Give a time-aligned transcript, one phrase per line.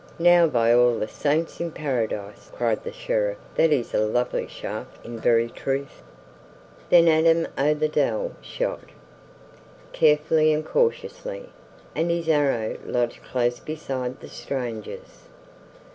[0.17, 4.97] "Now by all the saints in Paradise!" cried the Sheriff, "that is a lovely shaft
[5.05, 6.01] in very truth!"
[6.89, 8.85] Then Adam o' the Dell shot,
[9.93, 11.49] carefully and cautiously,
[11.95, 15.27] and his arrow lodged close beside the stranger's.